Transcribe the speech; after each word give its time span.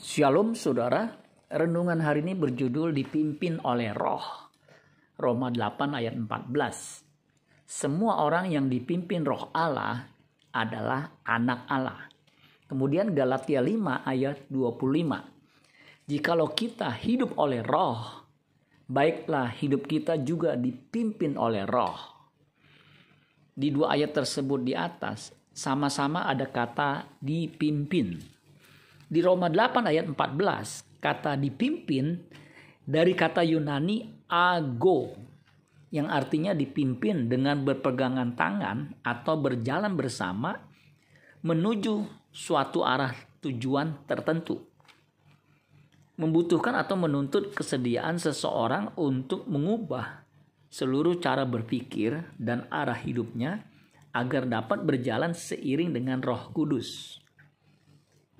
Shalom 0.00 0.56
saudara, 0.56 1.12
renungan 1.52 2.00
hari 2.00 2.24
ini 2.24 2.32
berjudul 2.32 2.96
dipimpin 2.96 3.60
oleh 3.60 3.92
roh. 3.92 4.48
Roma 5.20 5.52
8 5.52 5.92
ayat 5.92 6.16
14. 6.16 7.68
Semua 7.68 8.24
orang 8.24 8.48
yang 8.48 8.72
dipimpin 8.72 9.28
roh 9.28 9.52
Allah 9.52 10.08
adalah 10.56 11.20
anak 11.20 11.68
Allah. 11.68 12.08
Kemudian 12.64 13.12
Galatia 13.12 13.60
5 13.60 14.00
ayat 14.08 14.48
25. 14.48 16.08
Jikalau 16.08 16.48
kita 16.56 16.88
hidup 16.96 17.36
oleh 17.36 17.60
roh, 17.60 18.24
baiklah 18.88 19.52
hidup 19.52 19.84
kita 19.84 20.16
juga 20.16 20.56
dipimpin 20.56 21.36
oleh 21.36 21.68
roh. 21.68 22.24
Di 23.52 23.68
dua 23.68 24.00
ayat 24.00 24.16
tersebut 24.16 24.64
di 24.64 24.72
atas, 24.72 25.28
sama-sama 25.52 26.24
ada 26.24 26.48
kata 26.48 27.20
dipimpin 27.20 28.39
di 29.10 29.18
Roma 29.18 29.50
8 29.50 29.90
ayat 29.90 30.06
14 30.06 31.02
kata 31.02 31.34
dipimpin 31.34 32.14
dari 32.86 33.10
kata 33.10 33.42
Yunani 33.42 34.22
ago 34.30 35.18
yang 35.90 36.06
artinya 36.06 36.54
dipimpin 36.54 37.26
dengan 37.26 37.66
berpegangan 37.66 38.38
tangan 38.38 39.02
atau 39.02 39.34
berjalan 39.42 39.98
bersama 39.98 40.54
menuju 41.42 42.06
suatu 42.30 42.86
arah 42.86 43.10
tujuan 43.42 44.06
tertentu. 44.06 44.62
Membutuhkan 46.14 46.78
atau 46.78 46.94
menuntut 46.94 47.50
kesediaan 47.50 48.14
seseorang 48.22 48.94
untuk 48.94 49.50
mengubah 49.50 50.22
seluruh 50.70 51.18
cara 51.18 51.42
berpikir 51.42 52.38
dan 52.38 52.70
arah 52.70 52.94
hidupnya 52.94 53.66
agar 54.14 54.46
dapat 54.46 54.86
berjalan 54.86 55.34
seiring 55.34 55.90
dengan 55.90 56.22
Roh 56.22 56.54
Kudus 56.54 57.18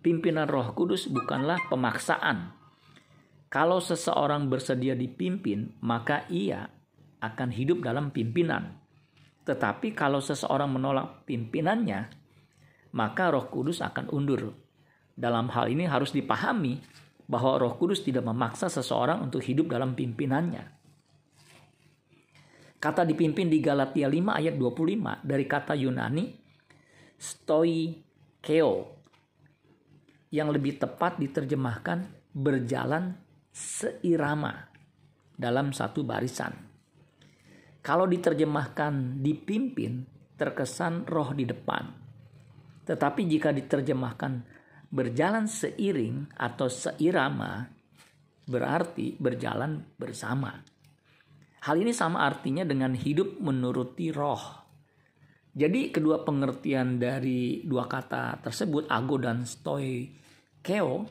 pimpinan 0.00 0.48
Roh 0.48 0.72
Kudus 0.76 1.08
bukanlah 1.08 1.60
pemaksaan. 1.68 2.52
Kalau 3.46 3.78
seseorang 3.78 4.50
bersedia 4.50 4.98
dipimpin, 4.98 5.76
maka 5.80 6.26
ia 6.28 6.66
akan 7.22 7.48
hidup 7.54 7.80
dalam 7.80 8.10
pimpinan. 8.10 8.76
Tetapi 9.46 9.94
kalau 9.94 10.18
seseorang 10.18 10.74
menolak 10.74 11.22
pimpinannya, 11.24 12.10
maka 12.96 13.30
Roh 13.30 13.46
Kudus 13.46 13.80
akan 13.84 14.10
undur. 14.10 14.50
Dalam 15.16 15.48
hal 15.48 15.72
ini 15.72 15.88
harus 15.88 16.12
dipahami 16.12 16.82
bahwa 17.30 17.58
Roh 17.58 17.74
Kudus 17.78 18.02
tidak 18.02 18.26
memaksa 18.26 18.66
seseorang 18.66 19.22
untuk 19.22 19.40
hidup 19.42 19.70
dalam 19.70 19.94
pimpinannya. 19.94 20.76
Kata 22.76 23.02
dipimpin 23.08 23.48
di 23.48 23.58
Galatia 23.58 24.06
5 24.06 24.36
ayat 24.36 24.54
25 24.54 25.24
dari 25.24 25.44
kata 25.48 25.74
Yunani 25.74 26.24
stoi 27.16 27.98
keo 28.38 28.95
yang 30.36 30.52
lebih 30.52 30.76
tepat 30.76 31.16
diterjemahkan 31.16 32.28
berjalan 32.36 33.16
seirama 33.48 34.68
dalam 35.32 35.72
satu 35.72 36.04
barisan. 36.04 36.52
Kalau 37.80 38.04
diterjemahkan 38.04 39.24
dipimpin, 39.24 40.04
terkesan 40.36 41.08
roh 41.08 41.32
di 41.32 41.48
depan. 41.48 41.88
Tetapi 42.84 43.20
jika 43.24 43.56
diterjemahkan 43.56 44.32
berjalan 44.92 45.48
seiring 45.48 46.36
atau 46.36 46.68
seirama, 46.68 47.64
berarti 48.44 49.16
berjalan 49.16 49.80
bersama. 49.96 50.52
Hal 51.64 51.80
ini 51.80 51.96
sama 51.96 52.28
artinya 52.28 52.62
dengan 52.68 52.92
hidup 52.92 53.40
menuruti 53.40 54.12
roh 54.12 54.66
jadi 55.56 55.88
kedua 55.88 56.20
pengertian 56.20 57.00
dari 57.00 57.64
dua 57.64 57.88
kata 57.88 58.44
tersebut 58.44 58.92
ago 58.92 59.16
dan 59.16 59.48
stoikeo 60.66 61.06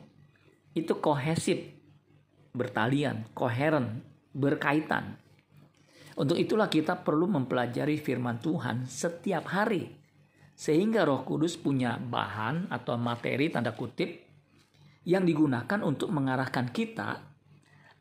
itu 0.76 1.00
kohesif, 1.00 1.72
bertalian, 2.52 3.24
koheren, 3.32 4.04
berkaitan. 4.36 5.16
Untuk 6.20 6.36
itulah 6.36 6.68
kita 6.68 7.00
perlu 7.00 7.24
mempelajari 7.24 7.96
firman 7.96 8.36
Tuhan 8.44 8.84
setiap 8.84 9.48
hari 9.48 9.96
sehingga 10.52 11.08
Roh 11.08 11.24
Kudus 11.24 11.56
punya 11.56 11.96
bahan 11.96 12.68
atau 12.68 13.00
materi 13.00 13.48
tanda 13.48 13.72
kutip 13.72 14.28
yang 15.08 15.24
digunakan 15.24 15.80
untuk 15.80 16.12
mengarahkan 16.12 16.68
kita 16.68 17.24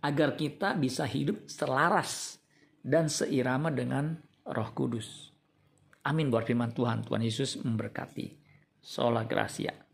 agar 0.04 0.36
kita 0.36 0.76
bisa 0.76 1.08
hidup 1.08 1.48
selaras 1.48 2.40
dan 2.84 3.08
seirama 3.08 3.72
dengan 3.72 4.20
Roh 4.44 4.72
Kudus. 4.76 5.32
Amin 6.04 6.28
buat 6.28 6.44
firman 6.44 6.76
Tuhan. 6.76 7.08
Tuhan 7.08 7.24
Yesus 7.24 7.64
memberkati. 7.64 8.44
Sola 8.84 9.24
Gracia. 9.24 9.85